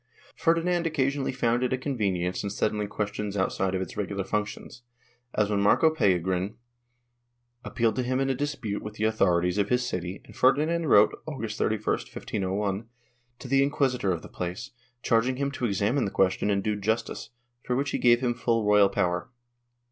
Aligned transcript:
Ferdinand 0.35 0.87
occasionally 0.87 1.31
found 1.31 1.61
it 1.61 1.71
a 1.71 1.77
convenience 1.77 2.43
in 2.43 2.49
settling 2.49 2.87
questions 2.87 3.37
outside 3.37 3.75
of 3.75 3.83
its 3.83 3.95
regular 3.95 4.23
functions, 4.23 4.81
as 5.35 5.47
when 5.51 5.61
Marco 5.61 5.91
Pellegrin 5.91 6.55
appealed 7.63 7.95
to 7.97 8.01
him 8.03 8.19
in 8.19 8.27
a 8.27 8.33
dispute 8.33 8.81
with 8.81 8.95
the 8.95 9.03
authorities 9.03 9.59
of 9.59 9.69
his 9.69 9.85
city 9.87 10.19
and 10.25 10.35
Ferdinand 10.35 10.87
wrote, 10.87 11.13
August 11.27 11.59
31, 11.59 11.83
1501, 11.83 12.87
to 13.37 13.47
the 13.47 13.61
inquisitor 13.61 14.11
of 14.11 14.23
the 14.23 14.27
place, 14.27 14.71
charging 15.03 15.35
him 15.35 15.51
to 15.51 15.65
examine 15.65 16.05
the 16.05 16.09
question 16.09 16.49
and 16.49 16.63
do 16.63 16.75
justice, 16.75 17.29
for 17.61 17.75
which 17.75 17.91
he 17.91 17.99
gave 17.99 18.21
him 18.21 18.33
full 18.33 18.65
royal 18.65 18.89
power. 18.89 19.29